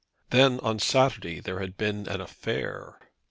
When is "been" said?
1.77-2.07